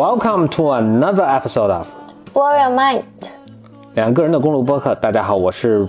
[0.00, 1.86] Welcome to another episode of
[2.32, 3.02] Blow Your Mind，
[3.92, 4.94] 两个人的公路播客。
[4.94, 5.86] 大家好，我是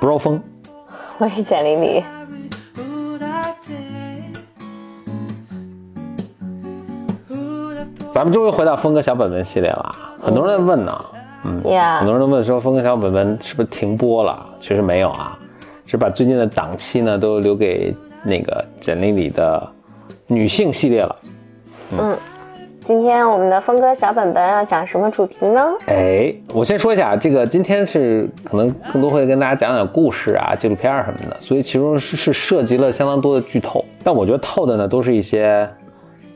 [0.00, 0.42] Bro 风。
[1.18, 2.04] 我是简丽丽。
[8.12, 11.04] 咱们终于回到峰哥小本本系列了，很多人在问呢，
[11.44, 14.44] 嗯，很多人都问说峰哥小本本是不是停播了？
[14.58, 15.38] 其实没有啊，
[15.86, 17.94] 是把最近的档期呢都留给
[18.24, 19.64] 那个简历里的
[20.26, 21.16] 女性系列了。
[21.92, 22.18] 嗯，
[22.84, 25.72] 今天我们的峰哥小本本要讲什么主题呢？
[25.86, 33.84] 哎，我先说一下，这个今天是可能更多会跟大家讲讲故事啊、纪录片儿什么的，所以其中是是涉及了相当多的剧透。
[34.02, 35.68] 但我觉得透的呢，都是一些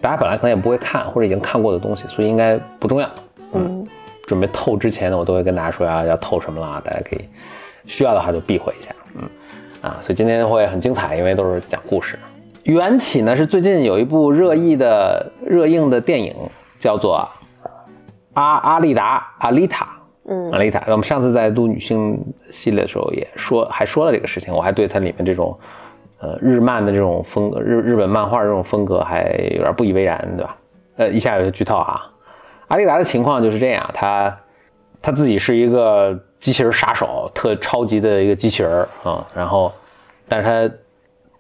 [0.01, 3.11] 大家本来可能也不会看或者已经看过的东西，所以应该不重要。
[3.53, 3.85] 嗯，
[4.25, 7.29] 准备透之前呢，我都会跟大家说要要透什么了啊，大家可以
[7.87, 8.95] 需要的话就避讳一下。
[9.17, 9.29] 嗯，
[9.81, 12.17] 啊，所以今天会很精彩，因为都是讲故事。
[12.67, 16.35] 缘起呢是最近有一部热议的热映的电影，
[16.81, 17.29] 叫做
[18.35, 19.85] 《阿阿丽达阿丽塔》。
[20.29, 25.57] 嗯阿丽塔，我们上次在录女性系列的时候也说，还说了这个事情，我还对它里面这种，
[26.19, 30.57] 呃，日漫的这种风格，日日本漫画这种风格还有点不以为然，对吧？
[30.97, 32.03] 呃，一下有些剧透啊，
[32.67, 34.37] 阿丽达的情况就是这样，她
[35.01, 39.73] 她自己是一个机器人杀手，特超级的一个机器人啊、然后，
[40.29, 40.75] 但是他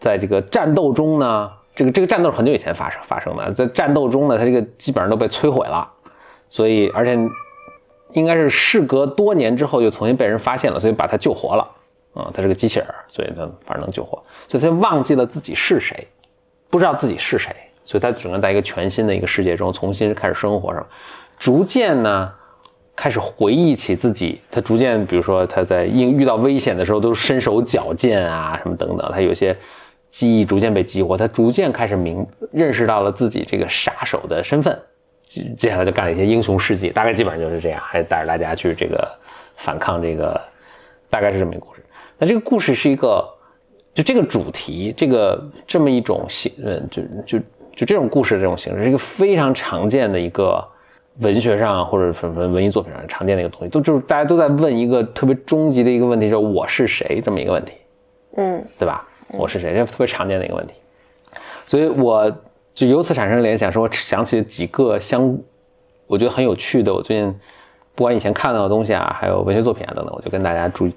[0.00, 5.88] 在这个战斗中呢，这个这个战斗很久以前发生发生的，在战斗中呢，他这个基本上都被摧毁了，
[6.50, 7.18] 所以而且
[8.12, 11.72] 应该是事隔多年之后又重新被人发现了，所以把他救活了。
[12.14, 16.08] 啊、他是个机器人，所以他反正能救活，所以他忘记了自己是谁，
[16.70, 20.86] 不知道自己是谁，所以他只能在一个全新的一个世界中重新开始生活上，
[21.38, 22.32] 逐渐呢
[22.96, 29.54] 开始回忆起自己，他逐渐比如说他在遇遇到危险的时候都身手矫健啊什么等等，他有些
[30.16, 34.74] 记忆逐渐被激活，他逐渐开始明认识到了自己这个杀手的身份，
[35.26, 39.06] 接接下来就干了一些英雄事迹，大概基本上就是这样，还带着大家去这个
[39.56, 40.40] 反抗这个，
[41.10, 41.84] 大概是这么一个故事。
[42.16, 43.22] 那这个故事是一个，
[43.92, 47.38] 就这个主题，这个这么一种形，呃，就就
[47.76, 50.66] 就这种故事的这种形式，是一个非常常见的一个
[51.18, 57.72] 文学上或者什么文艺作品上常见的一个东西，都就是大家都在问一个特别终极的一个问题，就是我是谁这么一个问题。
[58.38, 59.06] 嗯对吧？
[59.28, 59.74] 我是谁？
[59.74, 60.74] 这特别常见的一个问题，
[61.66, 62.30] 所以我
[62.74, 65.38] 就由此产生联想，说我想起几个相，
[66.06, 67.34] 我觉得很有趣的，我最近
[67.94, 70.94] 不管以前看到的东西啊，还有文学作品啊等等，我就跟大家注意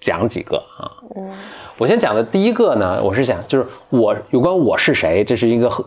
[0.00, 0.90] 讲几个啊。
[1.16, 1.30] 嗯
[1.78, 5.82] 我先讲的第一个呢，我是想就是我有关我是谁，这是一个很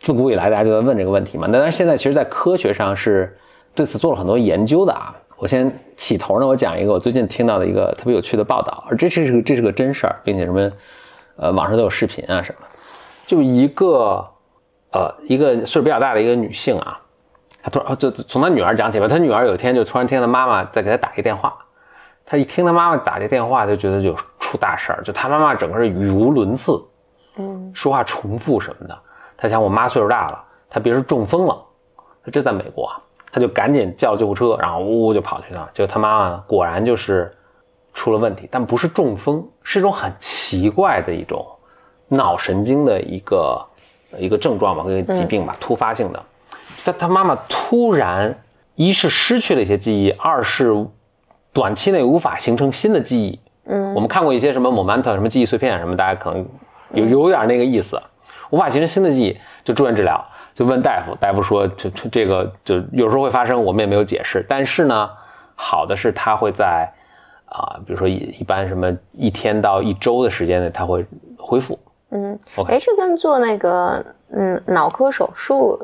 [0.00, 1.46] 自古以来大家就在问这个问题嘛。
[1.50, 3.36] 那但是现在其实，在科学上是
[3.74, 5.14] 对此做了很多研究的啊。
[5.36, 10.72] 我先起头呢，我讲一个我最近听到的一个特别有趣的报道，而这是个这是个真事儿，并且什么
[11.38, 12.66] 呃网上都有视频啊什么，
[13.26, 14.28] 就一个
[14.92, 17.00] 呃一个岁数比较大的一个女性啊，
[17.62, 21.56] 她突然就从她女儿讲起吧，她女儿有一天就突然听她妈妈在给她打一个电话，
[22.26, 26.82] 她一听她妈妈打这电话，就觉得就出大事儿，就她妈妈整个是语无伦次，
[27.36, 28.98] 嗯说话重复什么的。
[29.36, 31.56] 她想我妈岁数大了，她别是中风了，
[32.24, 32.98] 她这在美国啊，
[33.30, 35.70] 她就赶紧叫救护车，然后呜呜就跑去了。
[35.72, 37.32] 结果她妈妈，果然就是
[37.98, 41.44] 出了问题，但不是中风，是一种很奇怪的一种
[42.06, 43.66] 脑神经的一个
[44.16, 46.22] 一个症状吧，一个疾病吧，突发性的。
[46.84, 48.32] 但他妈妈突然
[48.76, 50.72] 一是失去了一些记忆，二是
[51.52, 53.40] 短期内无法形成新的记忆。
[53.64, 56.46] 嗯我们看过一些什么 momentum 什么记忆碎片啊什么，大家可能
[56.92, 58.00] 有有点那个意思，
[58.50, 65.10] 无法形成新的记忆，就住院治疗，就问大夫，大夫说这这这个就有时候会发生，我们也没有解释，但是呢，
[65.56, 66.88] 好的是他会在
[67.50, 71.04] 啊、比如说一一般什么一天到一周的时间内，它会
[71.38, 71.78] 恢复。
[72.10, 75.78] 嗯，OK 哎，这跟做那个嗯脑科手术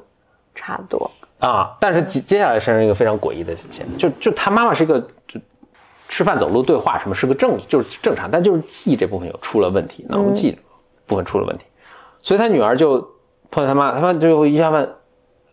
[0.55, 1.11] 差不多。
[1.41, 5.39] 啊，但是接接下来是一个非常诡异的现象，就就他妈妈是一个就
[6.09, 10.59] 吃饭走路对话什么是个正就是正常，但就是记忆这部分有出了问题，脑部记忆
[11.07, 11.65] 部分出了问题，
[12.23, 13.01] 所以他女儿就
[13.51, 14.89] 碰见他妈，他妈就一下问，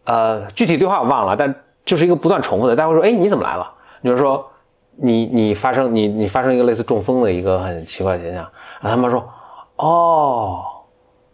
[0.06, 1.54] 呃，具体对话我忘了，但
[1.84, 3.70] 就是一个不断重复的，大家会说，哎，你怎么来了？
[4.02, 4.50] 女儿说，
[4.96, 8.44] 你你发生你你发生一个类似中风的一个很奇怪的现象，
[8.82, 9.30] 然后他妈说，
[9.78, 10.64] 哦，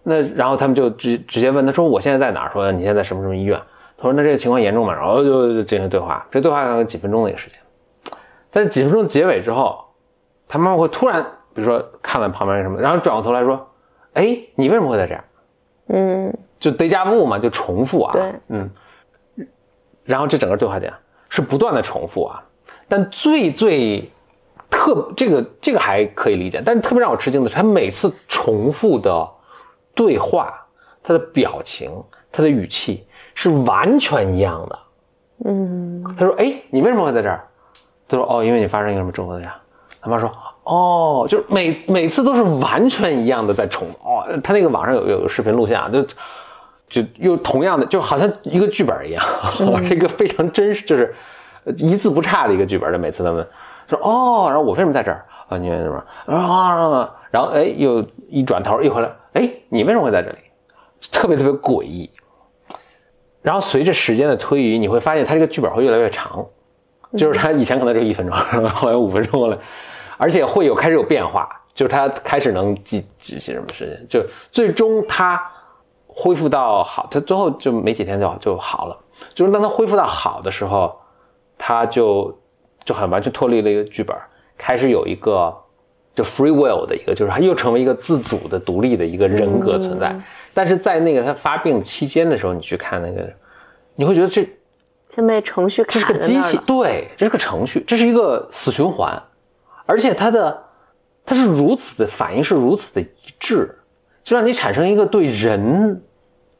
[0.03, 2.51] 那然后他们就直直接问他说我现在在哪儿？
[2.51, 3.59] 说你现在在什么什么医院？
[3.97, 4.93] 他说那这个情况严重吗？
[4.93, 7.57] 然后就就进行对话，这对话大概几分钟的一个时间，
[8.51, 9.83] 在几分钟结尾之后，
[10.47, 11.23] 他妈妈会突然
[11.53, 13.67] 比如说看了旁边什么，然后转过头来说，
[14.13, 15.23] 哎，你为什么会在这样？
[15.89, 18.69] 嗯就 deja vu 嘛，就重复啊，对，嗯，
[20.03, 20.91] 然后这整个对话点
[21.29, 22.43] 是不断的重复啊，
[22.87, 24.11] 但最最
[24.69, 29.27] 特这个这个还可以理解，但是特别让我吃惊的是，他每次重复的
[29.95, 30.53] 对话，
[31.03, 31.91] 他的表情、
[32.31, 34.79] 他的语气是完全一样的。
[35.45, 37.47] 嗯他说：“哎，你为什么会在这儿？”
[38.09, 39.55] 他说：“哦，因为你发生一个什么重合的啥。”
[40.01, 40.31] 他妈说
[40.63, 43.97] ：“哦，就是每每次都是完全一样的在重复。
[44.03, 46.01] 哦，他那个网上有有视频录像，就
[46.89, 49.23] 就又同样的，就好像一个剧本一样，
[49.85, 51.13] 是一个非常真实，就是
[51.77, 52.91] 一字不差的一个剧本。
[52.91, 53.47] 的每次他们
[53.89, 55.57] 说：哦，然后我为什么在这儿啊？
[55.57, 56.03] 你为什么
[56.35, 57.13] 啊？
[57.31, 60.37] 然后哎，又一转头一回来，哎，你为什么会在这里？
[61.11, 62.09] 特别特别诡异。”
[63.43, 66.45] 然后随着时间的推移，你会发现他这个剧本会越来越长，
[67.15, 68.35] 就是他以前可能只有一分钟，
[68.69, 69.57] 后来五分钟了，
[70.17, 75.41] 而且会有开始有变化，就是他开始能记记些什么事情，就最终他
[76.07, 78.97] 恢复到好，他最后就没几天就就好了。
[79.33, 80.93] 就是当他恢复到好的时候，
[81.67, 82.33] 它就
[82.85, 84.15] 就很完全脱离了一个剧本，
[84.57, 85.53] 开始有一个
[86.15, 90.15] 就 free will 的一个，就是他又成为一个自主的、独立的一个人格存在。
[90.53, 93.29] 但是在那个他发病期间的时候，你去看那个，
[93.95, 94.47] 你会觉得这
[95.09, 99.21] 先被程序这卡在是个机器对，这是个程序，这是一个死循环，
[99.85, 100.63] 而且它的
[101.25, 103.07] 它是如此的反应是如此的一
[103.41, 103.75] 致，
[104.23, 106.01] 就让你产生一个对人，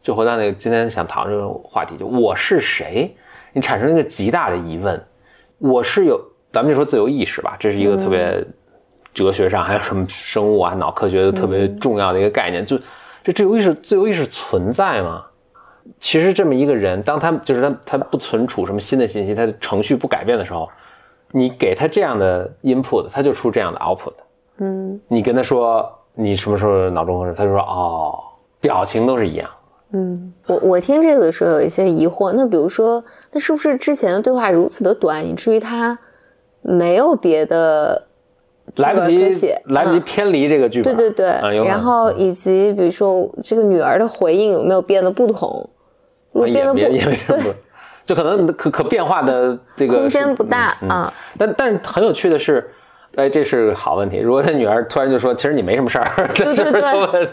[0.04, 3.16] 就回到那个今天想讨论这个话题，就我是谁，
[3.54, 5.02] 你产生一个极大的疑问，
[5.58, 6.20] 我是有，
[6.52, 8.46] 咱们就说自由意识吧，这是一个特别
[9.14, 12.78] 哲学上还有什么生物啊、脑科学的特别重要的一个概念，就
[13.24, 15.24] 这自由意识自由意识存在吗？
[16.00, 20.70] 其实这么一个人，当他就是他他不存储什么新的信息，他的程序不改变的时候，
[21.32, 24.14] 你给他这样的 input，他就出这样的 output。
[24.58, 25.00] 嗯。
[25.08, 28.20] 你跟他说你什么时候脑中他就说哦，
[28.60, 29.50] 表情都是一样。
[29.94, 33.02] 嗯，我我听这个的时候有一些疑惑，那比如说，
[33.32, 35.98] 那是不是之前的对话如此的短，以至于他
[36.62, 38.04] 没有别的
[38.76, 40.02] 来不及，来不及嗯。
[40.02, 40.96] 偏离这个剧本。
[40.96, 45.70] 对对对，然后以及比如说这个女儿的回应有没有变得不同？
[46.32, 47.56] 如果变得不也也没对，
[48.06, 50.90] 就可能可可变化的这个空间不大嗯嗯。
[50.90, 52.70] 啊但但是很有趣的是，
[53.18, 54.20] 哎，这是个好问题。
[54.20, 56.06] 如果他女儿突然就说，其实你没什么事儿，
[56.36, 57.30] 对是？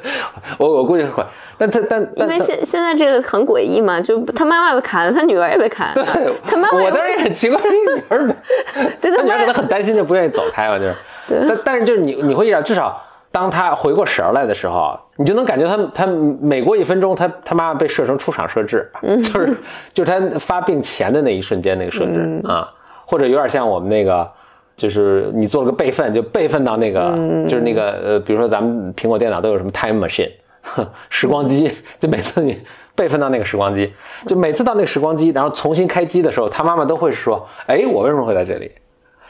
[0.56, 1.22] 我我估计会。
[1.58, 8.34] 但他但因为现现在这个很诡异嘛，就他妈妈被砍了，他女儿也被砍了，对，他妈妈我当时也很奇怪，这个女儿没，
[8.98, 10.94] 对他女儿可能很担心，就不愿意走开吧，就是。
[11.46, 12.98] 但但是就是你你会意识到，至少
[13.30, 18.90] 当他回过神儿来的时候，你就能感觉他他每过一分钟，他他妈妈被设成出厂设置，
[19.22, 19.54] 就是
[19.92, 22.66] 就是他发病前的那一瞬间那个设置、啊，
[23.04, 24.26] 或者有点像我们那个。
[24.76, 27.16] 就是你做了个备份，就备份到那个，
[27.48, 30.30] 就是那个呃，比如说咱们苹果电脑都有什么 time machine，
[31.08, 32.60] 时光机， 就每次你
[32.94, 33.92] 备份到那个时光机，
[34.26, 38.70] 就每次到那个时光机，然后重新开机的时候，他妈妈都会说：“哎，我为什么会在这里？”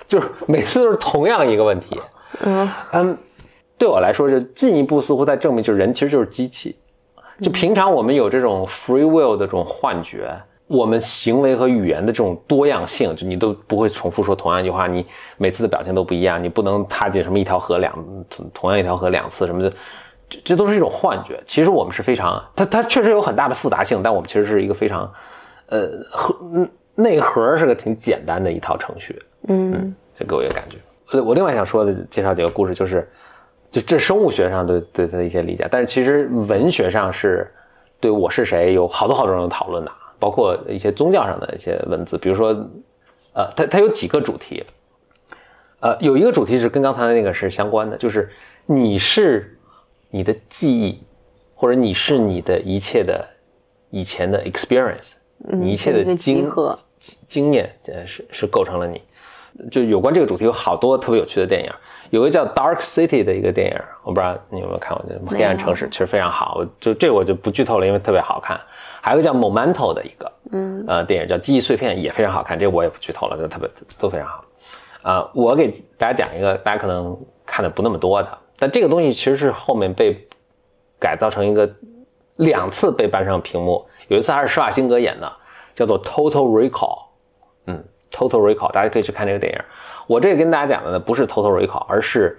[0.08, 2.00] 就是每次都是同样一个问题。
[2.42, 3.16] 嗯嗯，
[3.78, 6.76] 对我来说，就进一步似乎在证明，就是人其实就是机器。
[7.40, 10.30] 就平常我们有这种 free will 的这种幻觉，
[10.66, 15.04] 我们行为和语言的这种多样性，就你都不会重复说同样一句话，你
[15.36, 17.92] 每次的表情都不一样，你不能踏进什么一条河两
[18.30, 19.70] 同同样一条河两次什么的，
[20.28, 21.38] 这这都是一种幻觉。
[21.46, 25.12] 其实我们是非常，它它确实有很大的复杂性，但我们其实是一个非常，
[25.66, 29.20] 呃，核嗯内核是个挺简单的一套程序。
[29.48, 30.76] 嗯这给我一个感觉。
[31.12, 33.06] 呃，我另外想说的介绍几个故事，就是
[33.70, 37.52] 就这生物学上对对它的一些理解，但是其实文学上是
[38.00, 39.90] 对我是谁有好多好多种讨论的，
[40.24, 42.48] 包括一些宗教上的一些文字，比如说，
[43.34, 44.64] 呃，它它有几个主题，
[45.80, 48.30] 呃，有一个主题是跟刚才那个是相关的，就是
[48.64, 49.54] 你是
[50.08, 50.98] 你的记忆，
[51.54, 53.22] 或者你是你的一切的
[53.90, 56.78] 以前的 experience，你一切的经集合
[57.28, 59.02] 经验，呃，是是构成了你。
[59.70, 61.70] 就有关这个主题有好多特别有趣的电影，
[62.10, 66.56] 有个叫《Dark City》的一个电影，我不知道你有没有看过，就是《黑暗城市》，其实非常好。
[66.58, 68.60] 我就这我就不剧透了，因为特别好看。
[69.00, 72.58] 还有一个叫《Momento》的一个，嗯呃，电影叫《记忆碎片》，也非常好看。
[72.58, 73.68] 这我也不剧透了，就特别
[73.98, 74.44] 都非常好。
[75.02, 75.68] 啊、我给
[75.98, 80.16] 大家讲一个大家可能看的不那么多的，但这个东西其实是后面被
[80.98, 81.70] 改造成一个
[82.36, 85.30] 两次被搬上屏幕，有一次还是施瓦辛格演的，
[85.74, 86.98] 叫做《Total Recall》。
[87.66, 89.58] 嗯，Total Recall，大家可以去看这个电影。
[90.06, 92.38] 我这个跟大家讲的呢，不是 Total Recall，而是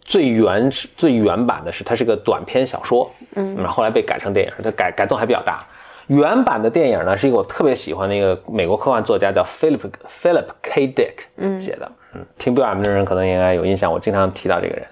[0.00, 5.64] 最原始、最原版的是它是个短篇小说，嗯，后来被改成电影，它改改动还比较大。
[6.06, 9.90] 原版的电影呢，是一个我特别喜欢的一个美国科幻作家叫 Philip
[10.22, 10.88] Philip K.
[10.88, 14.86] Dick 嗯写的，嗯，听 BOM 的人可能应该有印象，我经常提到这个人。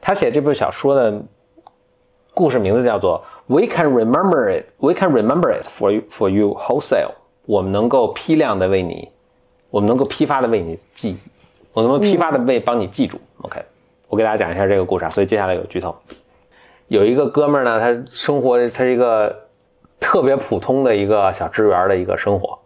[0.00, 1.22] 他写这部小说的
[2.32, 7.12] 故事名字叫做 "We can remember it, We can remember it for you for you wholesale."
[7.44, 9.10] 我们能够批量的为你，
[9.68, 11.16] 我们能够批发的为你记忆，
[11.72, 13.20] 我能不能批发的为帮你记住。
[13.42, 13.62] OK，
[14.08, 15.94] 我给大家讲一下这个故事啊，所以接下来有剧透。
[16.88, 19.34] 有一个哥们儿呢，他生活他是一个
[19.98, 22.58] 特别普通的一个小职员的一个生活，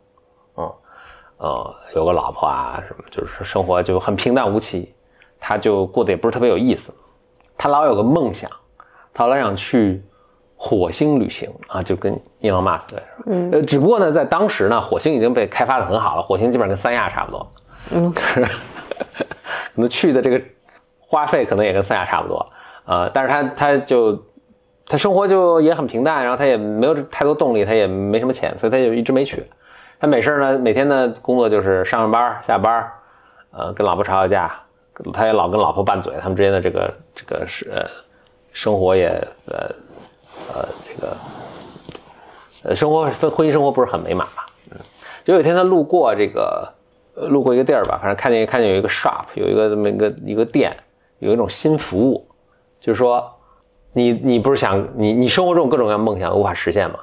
[0.57, 0.75] 嗯，
[1.39, 4.93] 呃，有个老婆啊什么，就是生活就很平淡无奇，
[5.39, 6.93] 他就过得也不是特别有意思，
[7.57, 8.51] 他老有个梦想，
[9.15, 10.03] 他老想去
[10.57, 17.53] 火星旅行啊，就跟伊隆马斯克似的，嗯，呃，只不过呢，在当时呢，火星已经被开发的很好了，火星基本上跟三亚差不多，
[17.91, 18.13] 嗯，
[19.75, 20.41] 可能去的这个
[20.99, 22.47] 花费可能也跟三亚差不多，
[22.85, 24.21] 呃，但是他他就。
[24.89, 29.45] 他生活就也很平淡，然后他也没有太多动力，他也没什么钱，所以他就一直没去。
[29.99, 32.89] 他没事呢，每天的工作就是上上班、下班，
[33.51, 34.55] 呃，跟老婆吵吵架，
[35.13, 37.85] 他也老跟老婆拌嘴，他们之间的这个这个是呃，
[38.53, 39.09] 生活也
[39.47, 39.75] 呃
[40.55, 41.17] 呃这个
[42.63, 44.47] 呃生活婚姻生活不是很美满吧？
[44.71, 44.79] 嗯，
[45.25, 46.73] 就有一天他路过这个
[47.17, 50.77] 路过一个地儿吧，反正看见看见有一个 shop，有一个这么一个一个店，
[51.19, 52.27] 有一种新服务，
[52.81, 53.33] 就是说。
[53.99, 56.97] 你你不是想你你生活中各种各样梦想无法实现吗？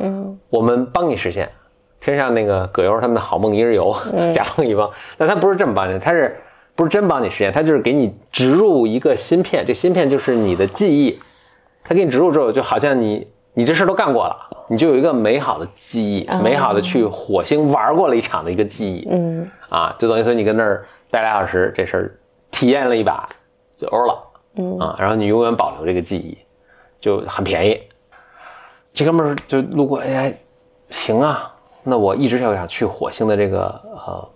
[0.00, 1.48] 嗯，我们帮你实现，
[2.00, 3.94] 天上那个葛优他们的好梦一日游，
[4.34, 6.36] 甲方乙方，但他不是这么帮你，他是
[6.74, 7.52] 不是真帮你实现？
[7.52, 11.20] 他就是给你植入一个芯片，这芯片就是你的记忆，
[11.84, 13.24] 他给你植入之后，就好像你
[13.60, 14.34] 你这事都干过了，
[14.68, 22.18] 你就有一个美好的记忆，美好的去火星玩过了一场的一个记忆，嗯，啊，就等于说你跟那儿待俩小时，这事儿
[22.50, 23.28] 体验了一把
[23.78, 24.26] 就欧了。
[24.54, 26.38] 嗯啊，然后你永远保留这个记忆，
[27.02, 27.78] 就很便宜。
[28.94, 30.32] 这哥们儿就路过，哎呀，
[30.88, 34.28] 行啊，那我一直要想去火星的这个呃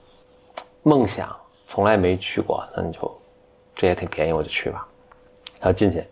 [0.82, 1.34] 梦想，
[1.66, 3.20] 从来没去过，那你就
[3.74, 4.86] 这也挺便宜，我就去吧。
[5.60, 6.04] 然后进去，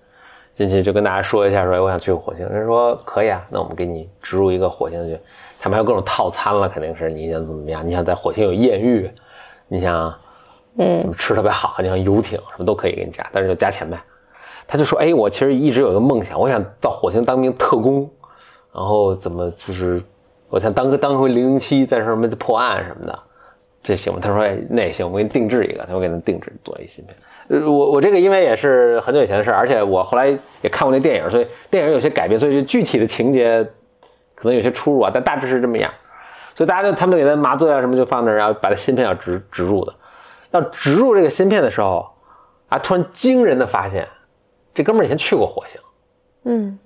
[0.55, 2.49] 进去就跟大家说一下，说我想去火星。
[2.49, 5.19] 人说可以啊，那我们给你植入一个火星去。
[5.61, 7.87] 他们还有各种套餐了，肯定是你想怎么样？
[7.87, 9.11] 你想在火星有艳遇，
[9.69, 10.15] 你想。
[10.79, 14.03] 嗯，吃特别好，你想游艇什么都可以给你加，但是就加钱呗。
[14.67, 18.09] 他就说：“哎，我其实一直有一个梦想，我想到火星当名特工，
[18.73, 20.03] 然后怎么就是
[20.49, 23.19] 我想当个当回零零七，在什么破案什么的，
[23.83, 27.17] 这行吗？”他说：“哎，那也行，我给你定制一个。”他会：“给他定制做一芯片。”
[27.49, 30.29] 呃，我我这个因为也是很久以前的事而且我后来
[30.61, 33.63] 也看过那电影，所以电影有些改变，所以就具体的情节
[34.35, 35.93] 可能有些出入啊，但大致是这么样。
[36.55, 39.93] 所以大家就他们给他麻醉啊什么就放那儿，然后把他芯片要植植入的。
[40.53, 42.07] 要植入这个芯片的时候，
[42.69, 44.07] 啊，突然惊人的发现，
[44.75, 45.81] 这哥们儿以前去过火星，
[46.45, 46.79] 嗯，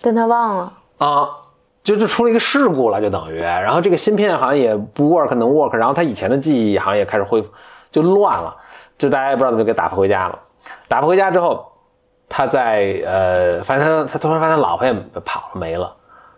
[0.00, 1.28] 但他忘了啊，
[1.82, 7.50] 就就出了一个事故了，就等于，然后这个芯片好像也不 work 能 work，然后他以前的记忆好像也开始恢复，
[7.90, 8.56] 就乱了，
[8.98, 10.38] 就大家也不知道怎么给打发回家了。
[10.88, 11.66] 打发回家之后，
[12.28, 14.92] 他在呃，发现他他突然发现老婆也
[15.24, 15.94] 跑了没了，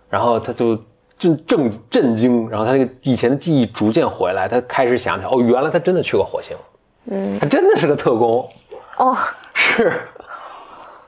[0.09, 0.79] 然后他就。
[1.19, 6.57] 震震震惊，然后他那个以前的记忆逐渐回来，他开始想起来，哦，原来他真的去过火星，
[7.13, 8.49] 嗯，他真的是个特工，
[8.97, 9.17] 哦，
[9.55, 9.93] 是，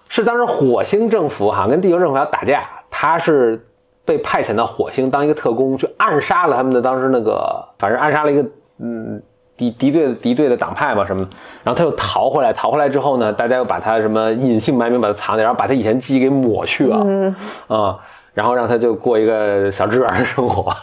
[0.08, 3.66] 是当时火星政府好像跟地球政府要打架，他是
[4.04, 8.44] 被派遣到火星当一个特工，去暗杀了他们的当时那个，反正暗杀了一个
[8.78, 9.22] 嗯
[9.56, 11.26] 敌敌对的敌对的党派嘛什么，
[11.62, 17.34] 然后他又逃回来，逃回来之后呢，大家又把他什么隐姓埋名把他藏起来，然后把他以前记忆给抹去了，嗯
[17.68, 17.98] 啊。
[18.34, 20.74] 然后让他就过一个小职员的生活。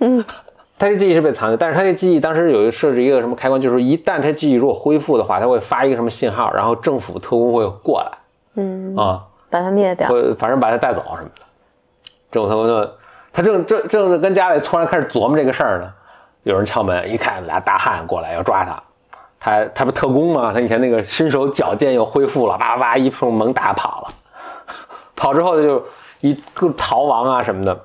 [0.00, 0.22] 嗯，
[0.78, 8.10] 他这记忆是被藏的，但是他这记忆当时有设置一个什么开关，就是一旦他记忆如果恢复的话，他会发一个什么信号，然后政府特工会过来。
[8.56, 10.06] 嗯啊，把他灭掉，
[10.38, 11.40] 反正把他带走什么的。
[12.30, 12.90] 政府特工就
[13.32, 15.92] 他正正正跟家里突然开始琢磨这个事儿呢，
[16.42, 18.82] 有人敲门，一看俩大汉过来要抓他，
[19.38, 20.52] 他他不特工吗？
[20.52, 24.08] 他以前那个身手矫健又恢复了，叭叭一通猛打跑了，
[25.14, 25.82] 跑之后就。
[26.20, 27.80] 一个逃亡啊什么的，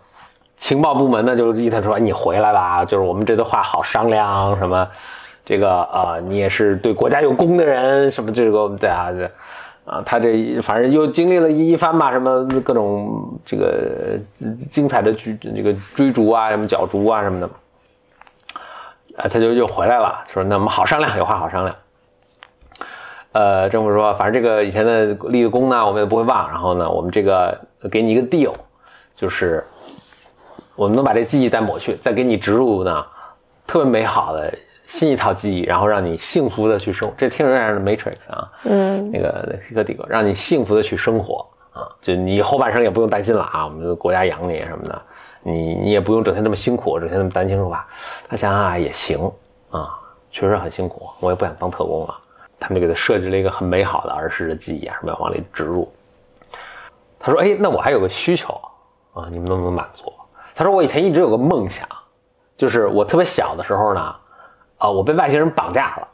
[0.57, 4.87] 情报部门呢就一他说你回来吧，就是我们这的话好商量什么，
[5.45, 9.29] 这个呃你也是对国家有功的人，什么这个对啊这
[9.85, 14.17] 啊他这反正又经历了一一番吧，什么各种这个
[14.71, 17.49] 精彩的追这个追逐啊什么角逐啊什么的，
[19.17, 21.75] 啊他就又回来了，说那我们好商量，有话好商量。
[23.33, 26.47] 呃，政府说，反正这个以前的立的功呢，我们也不会忘。
[26.49, 27.59] 然后呢，我们这个
[27.91, 28.53] 给你一个 deal，
[29.15, 29.65] 就是
[30.75, 33.03] 我们能把这记忆再抹去，再给你植入呢
[33.65, 34.53] 特别美好的
[34.87, 37.11] 新一套记忆，然后让你幸福的去生。
[37.17, 45.01] 这听着像是 Matrix 啊，嗯，那个黑客帝国，让你幸福的去生活啊，就你后半生也不用担心了啊，我们的国家养你什么的，
[45.41, 47.85] 你你也不用整天那么辛苦，整天那么担惊受怕。
[48.27, 49.31] 他想想啊，也行
[49.71, 49.89] 啊，
[50.29, 52.15] 确实很辛苦，我也不想当特工了。
[52.59, 55.91] 他们就给他设计了一个很美好的儿时的记忆啊，什么要往里植入。
[57.19, 58.53] 他说：“哎，那我还有个需求
[59.13, 60.11] 啊，你们能不能满足？”
[60.55, 61.87] 他说：“我以前一直有个梦想，
[62.55, 64.15] 就是我特别小的时候呢，
[64.83, 66.07] 啊，我被外星人绑架了。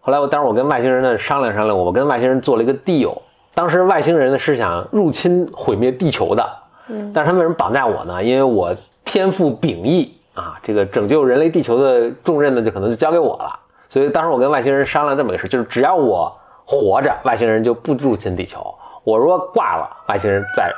[0.00, 3.14] 后来我，当时我跟外星人呢商量商量，我跟外星人做了一个 deal。
[3.52, 6.48] 当时外星人呢是想入侵毁灭地球的，
[6.88, 8.24] 嗯，但是他们为什么绑架我呢？
[8.24, 13.60] 因为我天赋秉异啊，这个拯救人类地球的重任呢，就可能就交给我了。
[13.90, 18.58] 所以当时我跟外星人商量这么个事，就是只要我活着，外星人就不入侵地球；
[19.04, 20.72] 我如果挂了，外星人再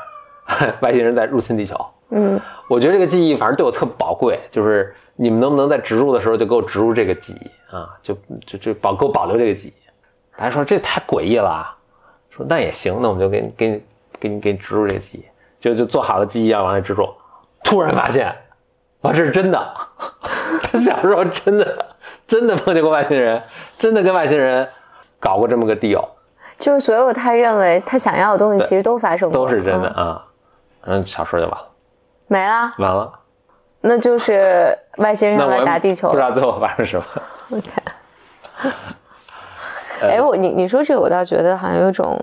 [0.83, 1.77] 外星人再入侵地球。
[2.11, 7.91] 嗯，我觉得这个记忆反正对我特宝贵，就是你们能不能在植入的时候就给我植入这个记忆啊？
[8.01, 9.73] 就就就保给我保留这个记忆。
[10.37, 11.77] 大家说这太诡异了啊，
[12.31, 13.83] 说那也行，那我们就给你给你
[14.21, 15.25] 给你给你植入这个记忆，
[15.59, 17.13] 就就做好了记忆要往里植入。
[17.65, 18.33] 突然发现，
[19.01, 19.75] 哇，这是真的！
[20.63, 21.87] 他小时候真的
[22.29, 23.43] 真的碰见过外星人，
[23.77, 24.69] 真的跟外星人
[25.19, 26.07] 搞过这么个 deal，
[26.59, 30.25] 就是所有他认为他想要的东西，其实都发生过，都是真的啊。
[30.83, 31.67] 嗯，小说就完了，
[32.29, 33.13] 没了，完了。
[33.81, 36.09] 那就是外星人要来打地球。
[36.11, 37.05] 不知道最后发生什么。
[37.51, 37.71] OK，
[40.01, 42.19] 呃哎，我你你说这个，我倒觉得好像有种，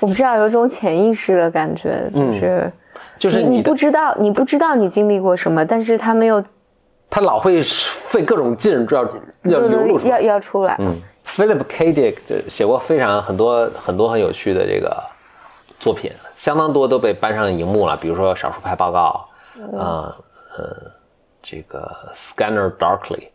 [0.00, 2.72] 我不知道，有一种潜意识的感觉，就是、嗯
[3.18, 6.42] 就是你不知道，你不知道你经历过什么，但是他没有
[7.10, 9.02] 他老会费各种劲，要
[9.42, 10.20] 要流露出要来。
[10.22, 10.76] 要出来。
[10.78, 10.96] 嗯
[11.26, 11.92] ，Philip K.
[11.92, 14.96] Dick 就写过非常很多很多很有趣的这个
[15.80, 19.26] 作品，相当多都被搬上荧幕了，比如说《少数派报告》
[19.78, 20.16] 啊，
[20.56, 20.90] 呃，
[21.42, 23.28] 这个 Scanner Darkly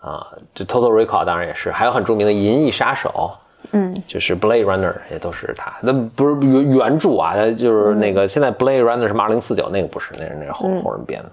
[0.00, 3.10] 啊，这 Total Recall 当然也是，还有很著名的《银翼杀手》。
[3.72, 11.30] 嗯，就是 Blade Runner 也都是他，那不是原原著啊，他就是那个现在 Blade Runner 什么二零四九那个不是，那是那是后后人编的。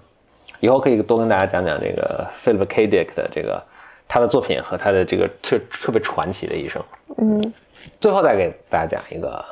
[0.60, 2.86] 以后可以多跟大家讲讲这个 Philip K.
[2.86, 3.60] Dick 的这个
[4.06, 6.80] 他的作品和他的这个特特别传奇的一生。
[7.16, 7.52] 嗯，
[8.00, 9.44] 最后再给大家讲一个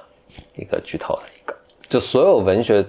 [0.55, 1.57] 一个剧透的一个，
[1.89, 2.85] 就所有文学，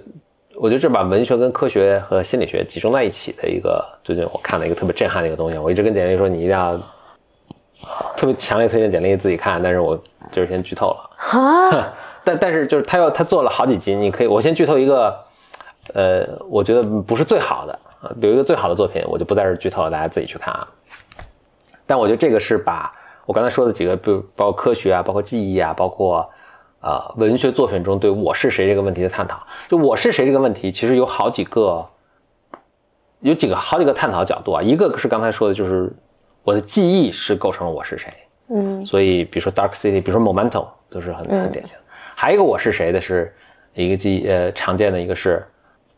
[0.59, 6.75] 我觉得这把文学跟科学和心理学集中在一起的一个，最近我看了一个特别震撼的一个东西，我一直跟简历说你一定要
[8.15, 9.96] 特别强烈推荐简历自己看，但是我
[10.31, 11.09] 就是先剧透了。
[11.15, 11.93] 哈，
[12.25, 15.15] 但但是就是他要他做了好几集，你可以我先剧透一个，
[15.93, 20.67] 呃，我觉得不是最好的啊，有一个最好的作品，我就不在这剧透了，大家自己去看啊。
[21.85, 22.91] 但我觉得这个是把
[23.27, 26.27] 我刚才说的几个，比如包括科学啊，包括记忆啊，包括
[26.81, 29.46] 呃文学作品中对我是谁这个问题的探讨。
[29.68, 31.85] 就我是谁这个问题，其实有好几个，
[33.22, 34.61] 有几个好几个探讨角度啊。
[34.61, 35.92] 一个是刚才说的，就是
[36.44, 38.13] 我的记忆是构成了我是谁。
[38.50, 41.83] 嗯所以比如说 Dark City，比如说 Momentum 都是很很典型的。
[42.16, 43.35] 还有一个我是谁的是
[43.74, 45.46] 一个记呃常见的一个是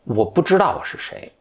[0.03, 1.31] 我不知道我是谁，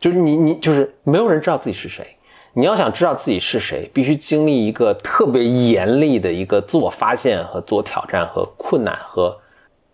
[0.00, 2.16] 就是你你就是没有人知道自己是谁。
[2.58, 9.38] 你要想知道自己是谁，必须经历一个特别严厉的一个自我发现和自我挑战和困难和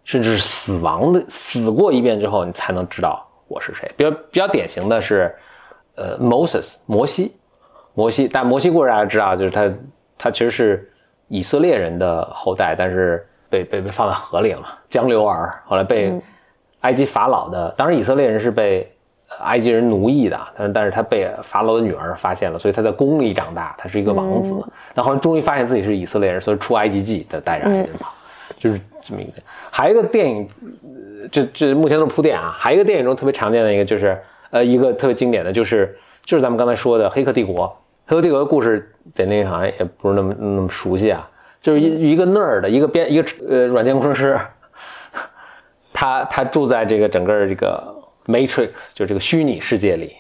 [0.03, 3.93] 甚至是死亡的死过一遍之后，你才能知道我是谁。
[3.99, 5.35] 比较比较典型的是，
[5.95, 7.37] 呃，Moses 摩西，
[7.93, 9.71] 摩西，但摩西故事大家知道，就是他
[10.17, 10.91] 他其实是
[11.29, 16.11] 以色列人的后代，但是被被被放在河里了嘛，江流儿，后来被
[16.81, 18.94] 埃及法老的，当时以色列人是被呃
[19.41, 24.55] 埃及人奴役的，但是但是他被法老的女儿发现了，所以他在宫里长大，他是一个王子。
[24.95, 28.13] 那后来终于发现自己是以色列人，所以出埃及记的带着埃及人跑，
[28.57, 29.33] 就是这么一个。
[29.71, 30.49] 还有一个电影，
[31.23, 32.55] 呃这这目前都是铺垫啊。
[32.59, 34.19] 还有一个电影中特别常见的一个就是，
[34.51, 37.67] 呃，一个特别经典的就是就是咱们刚才说的《黑客帝国》。
[38.07, 41.27] 《黑客帝国》的故事，简历好像也不是那么那么熟悉啊，
[41.63, 44.39] 就是一一个那儿的一个编一个呃软件工程师，
[45.93, 47.83] 他他住在这个整个这个
[48.27, 50.17] Matrix 就这个虚拟世界里，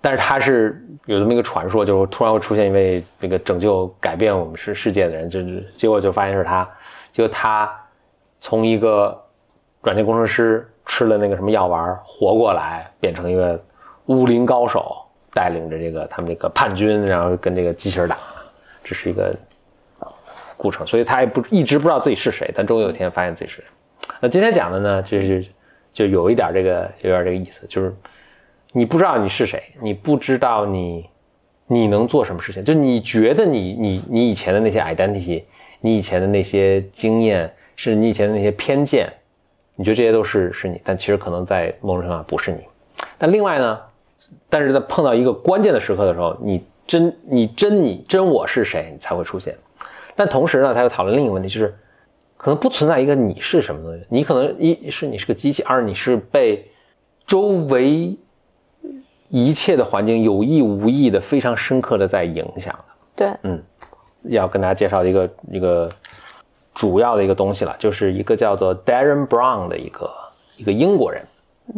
[0.00, 6.68] 但是他是有这么一个传说，就是突然会出现一位这个拯救改变我们世世界的人，就是结果就发现是他，
[7.12, 7.70] 结果他
[8.40, 9.20] 从一个
[9.82, 13.62] 软件工程师吃了那个什么药丸活过来，变成一个
[14.06, 14.96] 武林高手，
[15.34, 18.16] 带领着这个他们这个叛军，然后跟这个机器人打，
[18.84, 19.34] 这是一个
[20.56, 23.64] 过程，所以他也不一直不知道自己是谁，但终于有一天发现自己是谁。
[24.20, 25.44] 那今天讲的呢，就是
[25.92, 27.94] 就有一点这个有点这个意思，就是
[28.72, 31.08] 你不知道你是谁，你不知道你
[31.66, 35.42] 你能做什么事情，就你觉得你你你以前的那些 identity，
[35.80, 39.12] 你以前的那些经验，是你以前的那些偏见，
[39.76, 42.58] 你觉得这些都是是你，但其实可能在某种程度上不是你。
[43.18, 43.80] 但另外呢，
[44.48, 49.56] 但是在碰到一个关键的时刻的时候，你真你真你真我是谁，你才会出现。
[50.16, 51.74] 但同时呢，他又讨论另一个问题，就是
[52.42, 56.66] 可能不存在一个你是什么东西，你可能一是你是个机器，二你是被
[57.26, 58.16] 周围
[59.28, 62.84] 一切的环境有意无意的非常深刻的在影响的。
[63.14, 63.62] 对，嗯，
[64.22, 65.86] 要跟大家介绍一个一个
[66.72, 70.10] 主要的一个东西了，就是一个叫做 Darren Brown 的一个
[70.56, 71.22] 一个英国人、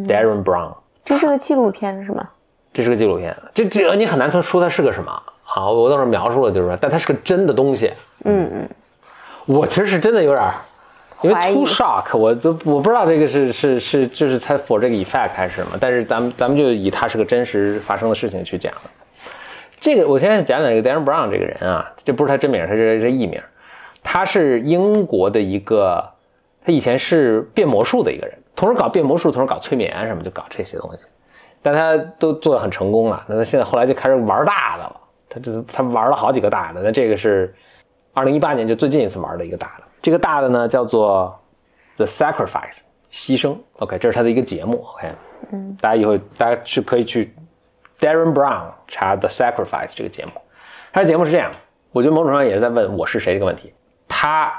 [0.07, 2.31] Darren Brown，这是个纪录片是吗？
[2.73, 5.11] 这是个纪录片，这这你很难说它是个什么
[5.45, 7.93] 啊，我到时候描述了就是说，但它是个真的东西。
[8.25, 8.69] 嗯嗯，
[9.47, 10.51] 我其实是真的有点
[11.23, 18.73] 因为 too shock，我都我不知道这个是是是就是它 for 这个 effect 还是什么，但是咱们咱们就以他是个真实发生的事情去讲。
[19.79, 23.41] 这个我现在讲讲这个 Dan Brown 这个人啊，这不是他真名，他是这艺名，
[24.03, 26.11] 他是英国的一个，
[26.65, 31.05] 他以前是变魔术的一个人，同时搞变魔术，同时搞催眠什么，就搞这些东西，
[31.63, 33.25] 但他都做得很成功了。
[33.29, 34.97] 那他现在后来就开始玩大的了，
[35.29, 37.55] 他这他玩了好几个大的，那这个是
[38.13, 41.39] 二零一八年就最近一次玩的一个大的，这个大的呢叫做
[41.97, 42.79] The Sacrifice
[43.11, 45.13] 牺牲，OK，这是他的一个节目，OK，
[45.53, 47.35] 嗯，大家以后大家去可以去
[47.99, 50.33] Darren Brown 查 The Sacrifice 这个节目，
[50.93, 51.51] 他的节目是这样，
[51.93, 53.73] 我觉得某种上也是在问我是谁这个问题。
[54.09, 54.53] 他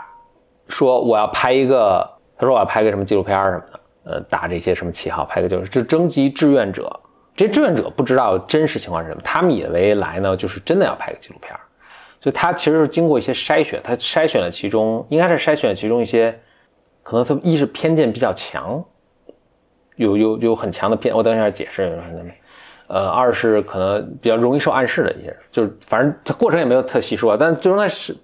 [0.68, 7.00] 说我要拍一个，他说我要拍个什么纪录片什么的，呃，打这些什么旗号，拍个就是就征集志愿者，
[7.36, 11.54] 这些志愿者不知道真实情况是什么，他们以为来呢就是真的要拍个纪录片，
[12.24, 16.40] 所以他其实是经过一些筛选，他筛选了其中应该是筛选了其中一些，
[17.04, 18.82] 可能他一是偏见比较强，
[19.98, 22.02] 有有有很强的偏，我等一下解释。
[22.88, 28.16] 呃，二是可能比较容易受暗示的一些人，就是反正他过程也没有特细说，但最终他是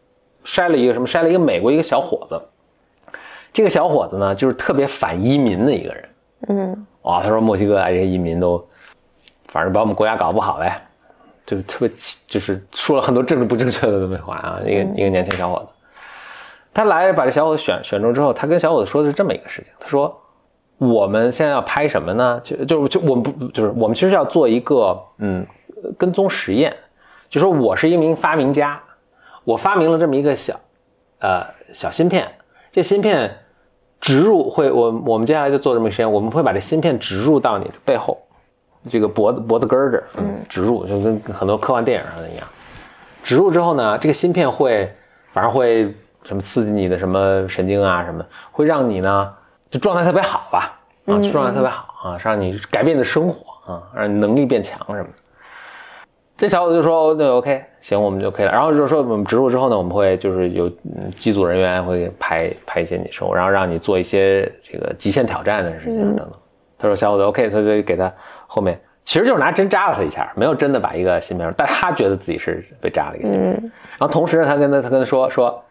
[0.46, 2.42] 筛了一个什么，筛了一个美国一个小伙子，
[3.52, 6.10] 这个小伙子呢就是特别反移民的一个人，
[6.48, 8.66] 嗯，哇，他说墨西哥哎这些移民都，
[9.48, 10.82] 反正把我们国家搞不好呗，
[11.50, 11.92] 就特别
[12.28, 15.68] 就是说了很多政治不正确的那么话啊，一个一个年轻小伙子，
[16.74, 20.22] 他来把这小伙子选选中之后，他跟小伙子说的是这么一个事情，他说。
[20.82, 22.40] 我们现在要拍什么呢？
[22.42, 25.46] 就就就我们不就是我们其实要做一个嗯
[25.98, 26.74] 跟踪实验，
[27.30, 28.82] 就说我是一名发明家，
[29.44, 30.58] 我发明了这么一个小
[31.20, 32.26] 呃小芯片，
[32.72, 33.40] 这芯片
[34.00, 38.18] 植入会我我们接下来就做这么一个实验，我们会把这芯片植入到你的背后，
[38.88, 42.48] 这个脖子脖子根儿这儿，嗯，植入就跟很多科幻电影上的一样，
[43.24, 44.92] 植入之后呢，这个芯片会
[45.34, 49.34] 反正会什么刺激你的什么神经啊什么，会让你呢。
[49.72, 55.14] 就状态特别好吧，啊，状态特别好啊，让你改变你的生活啊，让你能力变强什么的。
[56.36, 60.72] 这小伙子就说：“那 OK，行，我们就可以了。”然后就是说，我们植入之后呢，我们会就是有
[61.18, 66.32] 机组人员会拍拍一些你生活，然后让你做一些这个极限挑战的事情等等。
[66.80, 68.12] 他说：“小伙子 OK，他就给他
[68.50, 73.54] 后面其实就是拿针扎了他一下，没有真的把一个芯片，但他觉得自己是被扎了一个芯片。
[73.98, 75.64] 然后同时呢，他跟他他跟他说说，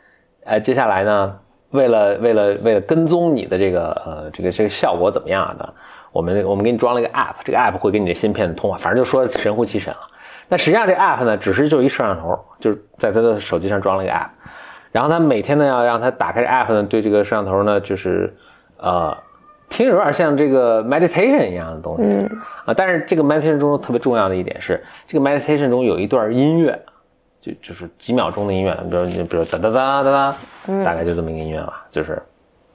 [0.44, 1.38] 呃，接下来呢。”
[1.70, 5.74] 为了为了为了跟踪你的这个呃这个这个效果怎么样的，
[6.12, 10.00] 我们我们给你装了一个 app，这个 app 会给你的芯片通话，反正就说神乎其神了。
[10.48, 14.28] 但实际上这 app 呢，只是就一摄像头，就是在他的手机上装了一个 app，
[14.92, 18.34] 然后他每天呢要让他打开这 app 呢，对这个摄像头呢就是
[18.78, 19.14] 呃
[19.68, 22.30] 听着有点像这个 meditation 一样的东西，嗯
[22.64, 26.78] 啊，但是这个 meditation 中特别重要的一点是，这个 meditation 中有一段音乐。
[27.40, 30.36] 就就是几秒钟的音乐，比如你比如哒哒哒哒哒，
[30.84, 31.86] 大概就这么一个音乐吧。
[31.92, 32.20] 就是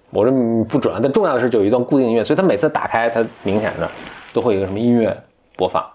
[0.09, 0.31] 我这
[0.69, 3.87] 不准，但重要的是就有一段固定音乐，所以他每次打开，他明显的
[4.31, 5.15] 都会有一个什么音乐
[5.57, 5.85] 播放，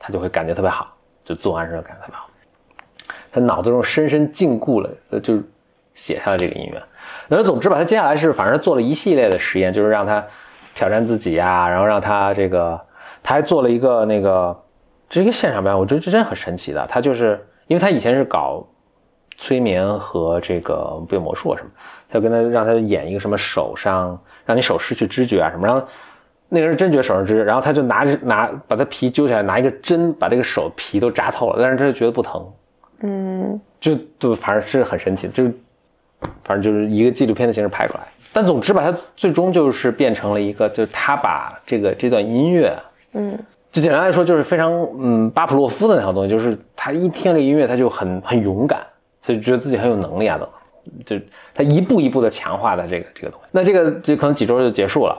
[0.00, 0.92] 他就会感觉特别好，
[1.24, 2.28] 就自我暗示感觉特别好。
[3.30, 4.90] 他脑子中深深禁锢了，
[5.20, 5.42] 就是
[5.94, 6.82] 写下了这个音乐。
[7.28, 10.24] 那总之吧，他接下来是反正做了一系列的实验，就是让他
[10.76, 12.80] 挑战自己呀，然后让他这个，
[13.20, 14.56] 他还做了一个那个，
[15.08, 17.44] 这是一个现场表演，我觉得这真很神奇的，他就是。
[17.68, 18.64] 因为他以前是搞
[19.36, 21.70] 催眠和这个变魔术什么，
[22.08, 25.84] 他就跟他让他演一个什么手上让你手失去知觉啊什么，然后
[26.48, 32.52] 那个人真觉手上知，然后他就拿着拿把他皮揪起来，拿一个针把这个手皮都扎透了，但是他就觉得不疼，
[33.00, 35.42] 嗯，就就反正是很神奇，就
[36.44, 42.76] 反正就是一个纪录片的形式拍出来，但总之吧，他最终就是变成了一个，就是他把这个这段音乐，
[43.14, 43.38] 嗯。
[43.72, 48.80] 就简单来说，就是非常嗯巴甫洛夫的那套东西，就是他一听这音乐，他就很很勇敢，
[49.22, 50.48] 他就觉得自己很有能力啊等，
[51.04, 51.16] 就
[51.54, 53.48] 他一步一步的强化的这个这个东西。
[53.50, 55.18] 那这个这可能几周就结束了，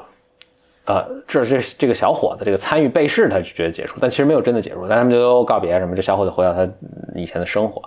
[0.85, 6.67] 呃，这这这个小伙子这个参与被试，他就觉得结束，但其实没有真的结束，但他们就告别什么，这小伙子回到他
[7.13, 7.81] 以前的生活。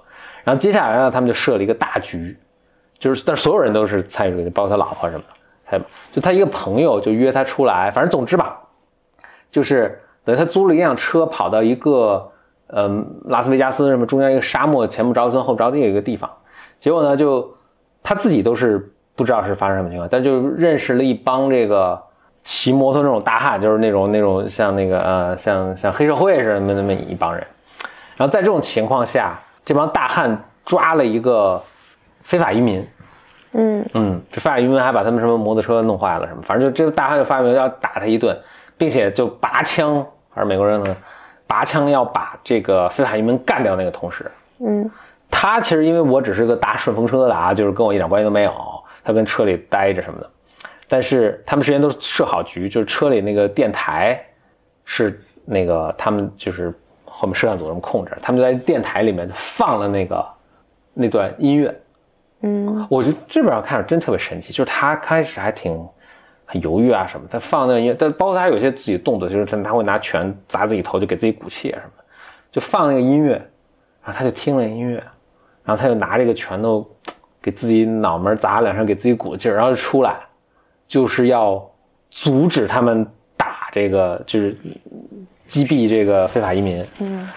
[0.44, 2.36] 然后接下来呢，他们就设了一个大局，
[3.00, 5.34] 就是但所有人都是参与，包括他老婆什么的，
[5.64, 8.60] 他就他一个朋友就约他出来，反正总之吧，
[9.50, 10.00] 就是。
[10.22, 12.30] 等于他租了一辆车，跑到一个，
[12.66, 16.30] 嗯，拉斯维加斯什么中间一个沙漠，前不着村后不着地的一个地方，
[16.78, 17.50] 结果呢，就
[18.02, 22.00] 他自己都是不知道是发生什么情况，但就认识了一帮这个
[22.44, 27.44] 骑摩托那种大汉，就是那种那种像那个呃，像像黑社会似的那么一帮人，
[28.16, 31.60] 然后在这种情况下，这帮大汉抓了一个
[32.30, 32.86] 非法移民，
[33.52, 38.34] 嗯嗯，这非法移民还把他们什么摩托车弄坏了什么，反正就这个大汉就发明要打他一顿。
[38.80, 40.96] 并且就拔枪，还是美国人呢？
[41.46, 43.76] 拔枪要把这个非法移民干掉。
[43.76, 44.90] 那个同时，嗯，
[45.30, 48.54] 他其实因为我只是个搭顺风车的啊，就是跟我一点关系都没有。
[49.04, 50.30] 他跟车里待着什么的，
[50.88, 54.18] 但是他们之前都设好局，就是车里那个电台
[54.86, 56.72] 是那个他们就是
[57.04, 60.26] 后面摄像组这么控制，他们就在电台里面放了那个
[60.94, 61.78] 那段音乐。
[62.42, 65.79] 嗯我觉得这本上看着真特别神奇，就是他开始还挺
[66.46, 72.03] 很犹豫啊什么，他放那个音乐，但包括他有些自己动作，就是他他会拿拳砸自己头，就给自己鼓气啊什么，
[72.50, 73.33] 就放那个音乐，
[74.03, 74.96] 然后他就听了音乐，
[75.64, 76.88] 然后他就拿这个拳头
[77.42, 80.16] 给自己脑门砸两声，给自己鼓劲儿，然后就出来，
[80.88, 81.64] 就是要
[82.11, 84.57] 阻止他们打这个，就是
[85.46, 86.87] 击毙这个非法移民。
[87.00, 87.29] 嗯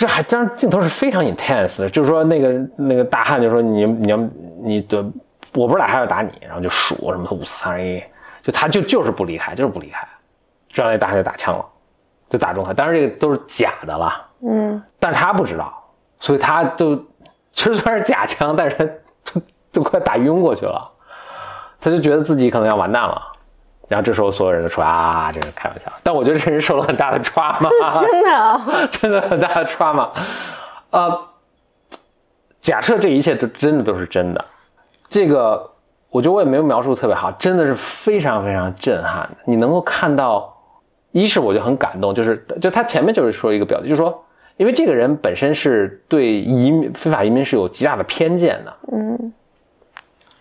[0.00, 4.16] 这还当然镜头是非常 intense 的，就是说那个那个大汉就说你你要
[4.62, 5.04] 你的
[5.52, 8.02] 我不是打他要打你，然后就数什么五四三二一，
[8.42, 10.08] 就他就就是不离开，就是不离开，
[10.70, 11.62] 这样那大汉就打枪了，
[12.30, 14.82] 就打中他，当然这个都是假的了，嗯。
[14.98, 15.70] 但是他不知道，
[16.18, 16.96] 所以他就
[17.52, 18.84] 其实虽然是假枪，但是他
[19.34, 20.90] 都都快打晕过去了，
[21.78, 23.20] 他就觉得自己可能要完蛋了。
[23.90, 25.90] 然后这时候所有人都说啊，这是开玩笑。
[26.04, 27.68] 但我觉得这人受了很大的 trauma，
[28.00, 30.08] 真的啊 真的很大的 trauma。
[30.90, 31.20] 呃，
[32.60, 34.44] 假设这一切都真的都是真的，
[35.08, 35.68] 这个
[36.08, 39.36] 我觉得我也没有描述得特别好，真的是非常非常震撼的。
[39.44, 40.56] 你能够看到，
[41.10, 44.24] 一是我就很感动，就是就他前面就是说一个表达，就是说，
[44.56, 49.32] 因为这个人本身是对移民非法移民是有极大的偏见的，嗯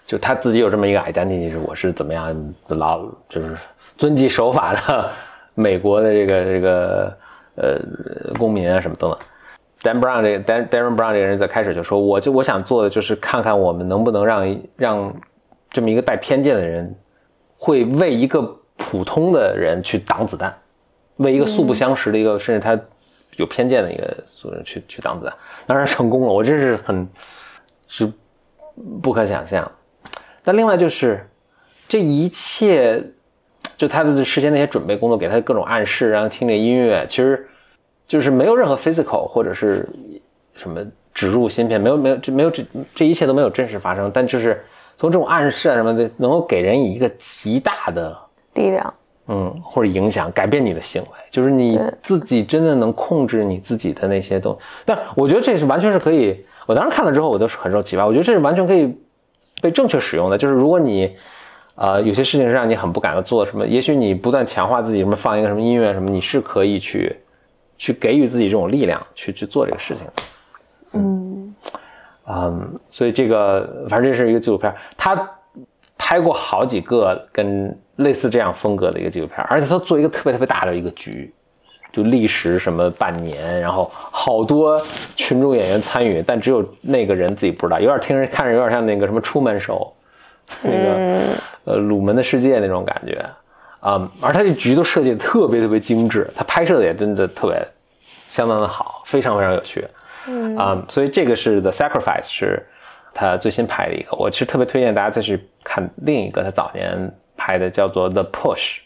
[0.09, 2.35] 就他自己有这么一个 identity，是我是怎么样
[2.69, 3.55] 老就是
[3.95, 5.11] 遵纪守法的
[5.53, 7.17] 美国的这个这个
[7.53, 9.19] 呃公民啊什么等等。
[9.83, 15.13] Dan Brown 这个 Dan Darren Brown 这个人在开始就说，我就我想做的就是看看我们能不能让让
[15.69, 16.95] 这么一个带偏见的人，
[17.59, 18.41] 会为一个
[18.77, 20.51] 普通的人去挡子弹，
[21.17, 22.75] 为一个素不相识的一个、甚至他
[23.35, 25.35] 有偏见的一个素人去去挡子弹，
[25.67, 27.07] 当然成功了，我真是很
[27.87, 28.11] 是
[29.03, 29.71] 不可想象。
[30.49, 31.23] 但另外就是
[31.87, 33.03] 这一切，
[33.77, 37.47] 就他的事先那些准备工作，给他各种暗示，然后听这音乐，其实
[38.07, 39.87] 就是没有任何 physical 或者是
[40.55, 40.83] 什么
[41.13, 44.59] 植入芯片，没有没有这没有这这一切都没有真实发生，但就是
[44.97, 48.17] 从这种暗示啊什么的，能够给人以一个极大的
[48.55, 48.91] 力量
[49.27, 54.59] 嗯或者影响，改变你的行为，就是你自己真的能控制你自己的那些东西。
[54.83, 58.97] 但我觉得这是完全是可以，我当时看了之后，我都是很受启发，我觉得这是完全可以
[59.61, 60.37] 被正确使用的。
[60.37, 61.15] 就是如果你
[61.75, 67.15] 呃有些事情是让你很不敢做什么，也许你不断强化自己，什么放一个什么音乐什么，你是可以去
[67.77, 70.13] 去给予自己这种力量，去去做这个事情的。
[70.93, 71.55] 嗯
[72.27, 75.29] 嗯，所以这个反正这是一个纪录片，他
[75.97, 81.33] 拍过好几个跟类似这样风格的一个纪录片，而且他做一个特别特别大的一个局，
[82.03, 84.81] 就历时什么半年，然后好多
[85.15, 89.93] 群众演员参与，但只有那个人自己不知道，有点听着看着有点像那个什么出门手，
[90.63, 91.21] 那个、嗯
[91.65, 93.23] 呃鲁门的世界那种感觉，
[93.81, 97.55] 啊、而他这局都设计的特别特别精致，他拍摄的也真的特别
[98.27, 99.87] 相当的好，非常非常有趣。
[100.27, 102.65] 嗯啊、所以这个是 The Sacrifice，是
[103.13, 104.17] 他最新拍的一个。
[104.17, 108.77] 我其实特别推荐大家再去看另一个他早年拍的，叫做 The Push，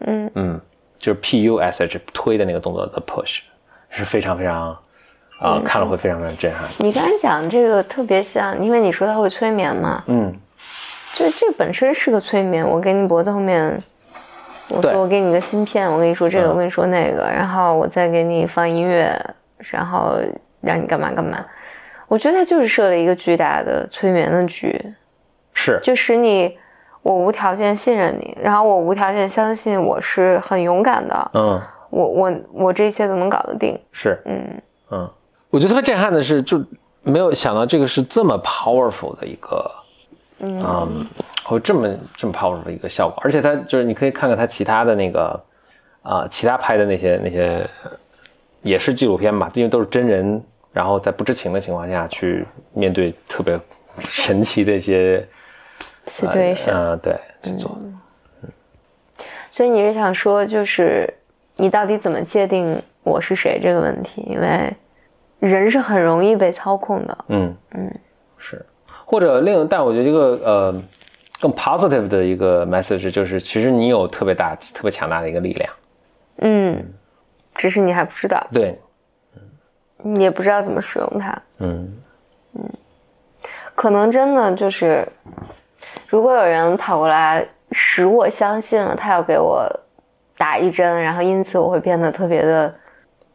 [0.00, 0.60] 嗯嗯，
[1.02, 3.40] 就是 P U S H 推的那个动作 The Push，
[3.90, 4.70] 是非常非常
[5.40, 6.68] 啊、嗯看了会非常非常震撼。
[6.78, 10.32] 你刚才讲这个特别像，因为你说它会催眠嘛，嗯，
[11.16, 12.64] 就这本身是个催眠。
[12.66, 13.82] 我给你脖子后面，
[14.68, 19.12] 我说我给你个芯片，我跟你说这个，嗯我跟你说那个，然后我再给你放音乐，
[19.58, 20.20] 然后
[20.60, 21.44] 让你干嘛干嘛。
[22.06, 24.80] 我觉得他就是设了一个巨大的催眠的局，
[25.52, 26.56] 是就使你
[27.02, 31.60] 我无条件信任你，然后我无条件相信我是很勇敢的，嗯
[31.90, 33.78] 我我我这一切都能搞得定。
[33.90, 35.10] 是嗯嗯，
[35.50, 36.62] 我觉得特别震撼的是，就
[37.02, 39.70] 没有想到这个是这么 powerful 的一个
[40.38, 41.06] 嗯嗯，
[41.44, 45.38] 会这么这么 powerful 的一个效果，而且他就是你可以看看他其他的那个
[46.02, 47.90] 啊、其他拍的那些那些呃
[48.62, 53.60] 也是纪录片吧，因为都是真人，然后在不知情的情况下去面对特别
[54.00, 55.24] 神奇的一些
[56.06, 56.72] ，situation。
[56.72, 57.78] 嗯、对去做，
[59.50, 61.12] 所以你是想说，就是
[61.56, 64.22] 你到底怎么界定我是谁这个问题？
[64.22, 64.74] 因为
[65.40, 67.18] 人是很容易被操控的。
[67.28, 67.94] 嗯嗯
[68.38, 68.64] 是，
[69.04, 70.82] 或者另但我觉得一个呃
[71.40, 75.72] 更 positive 的一个 message 就是，其实你有特别大特别强大的一个力量，
[76.38, 76.84] 嗯，
[77.54, 78.78] 只是你还不知道，对，
[79.98, 81.42] 你也不知道怎么使用它。
[81.58, 81.92] 嗯
[82.54, 82.70] 嗯
[83.74, 85.06] 可能真的就是，
[86.08, 89.66] 如果有人跑过来使我相信了他要给我
[90.36, 92.74] 打一针，然后因此我会变得特别的，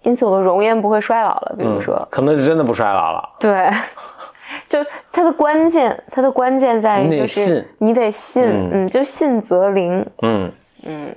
[0.04, 1.56] 因此我的容颜不会衰老了。
[1.58, 3.30] 比如说，嗯可能是真的不衰老了。
[3.40, 3.72] 对，
[4.68, 4.80] 就
[5.12, 10.52] 它的关键，它的关键在于就是你得信，嗯，就信则灵，嗯
[10.84, 11.16] 嗯。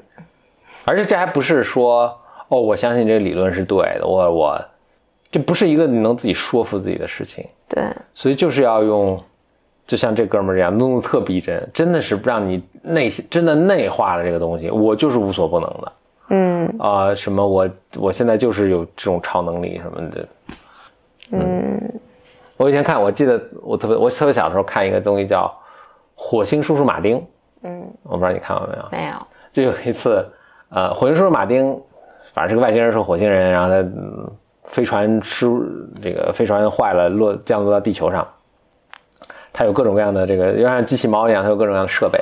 [0.87, 4.64] 而且这还不是说哦，我相信这个理论是对的，我我，
[5.31, 7.47] 这不是一个你能自己说服自己的事情。
[7.69, 9.23] 对，所以就是要用，
[9.90, 14.70] 就像这哥们儿这样弄得特逼真，真的是让你内心真的内化了这个东西。
[14.70, 15.92] 我就是无所不能的，
[16.29, 20.29] 嗯啊，什么我我现在就是有这种超能力什么的，
[21.33, 21.92] 嗯。
[22.57, 25.46] 我以前看，我记得我特别我特别小的时候看一个东西叫
[26.14, 27.18] 《火星叔叔马丁》，
[27.64, 28.85] 嗯，我不知道你看过没有？
[28.92, 29.14] 没有。
[29.53, 30.24] 就有一次。
[30.68, 31.76] 呃，火星叔叔马丁，
[32.33, 33.85] 反正是个外星人，是火星人，然后他
[34.62, 35.48] 飞船失
[36.00, 38.24] 这个飞船坏了，落降落到地球上。
[39.52, 42.18] 他有各种各样的这个，就像机器猫一样，它有各种各样的设备。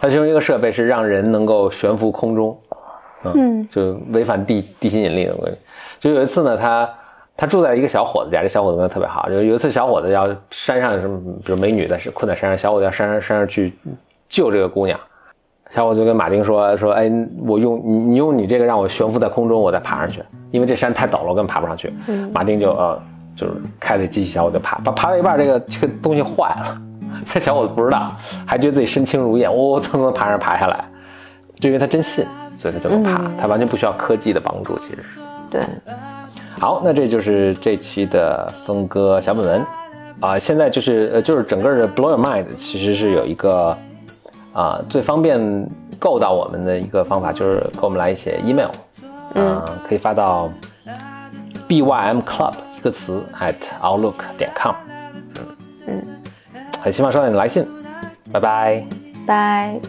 [0.00, 2.58] 它其中一个设备是让人能够悬浮空中，
[3.24, 5.34] 嗯，就违反地地心引力的。
[5.98, 6.88] 就有一次呢，他
[7.36, 9.28] 他住在一个小伙子家，这小伙子跟他特别好。
[9.28, 13.72] 就有一次，小伙子要山上什么，比如美女在困在山上，小伙子要山上山上去
[14.28, 14.98] 救这个姑娘。
[15.74, 17.10] 小伙子就跟马丁说说，哎，
[17.46, 21.92] 我用你，你用你这个让我悬浮在空中，我再爬上去，因为这山太陡了，我根本爬不上去。
[22.32, 23.02] 马丁就呃，
[23.36, 26.80] 就是开着机器，小伙就爬，爬爬到一半，这个这个东西坏了，
[27.32, 28.14] 这小伙子不知道，
[28.46, 30.84] 还觉得自己身轻如燕，哦，蹭蹭爬上爬下来，
[31.60, 32.24] 就因为他真信，
[32.58, 35.18] 所以他这么爬，他完全不需要科技的帮助，其实是。
[35.50, 35.60] 对。
[36.58, 39.66] 好，那这就是这期的峰哥小本文，
[40.20, 43.76] 啊，现在就是呃，就是整个的 Blow Your Mind 其实是有一个。
[44.54, 45.68] 啊，最方便
[45.98, 48.70] 够到我们的一个方法就是给我们来一些 email，
[49.34, 50.48] 嗯，可以发到
[51.66, 54.74] bym club 一个词 at outlook 点 com，
[55.36, 55.56] 嗯。
[55.86, 56.02] 嗯，
[56.80, 57.66] 很希望收到你的来信，
[58.30, 58.86] 拜拜，
[59.26, 59.80] 拜。